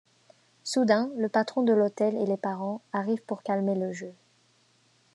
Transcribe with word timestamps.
Soudain, 0.63 1.11
le 1.15 1.29
patron 1.29 1.61
de 1.61 1.73
l'hôtel 1.73 2.15
et 2.17 2.25
les 2.25 2.35
parents 2.35 2.81
arrivent 2.91 3.21
pour 3.21 3.43
calmer 3.43 3.75
le 3.75 3.93
jeu. 3.93 4.11